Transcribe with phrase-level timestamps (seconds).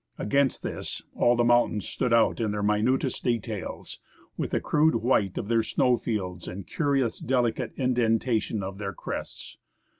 [0.17, 3.99] Against this, all the mountains stood out in their minutest details,
[4.35, 9.59] with the crude white of their snowfields and the curious, delicate indentation of their crests.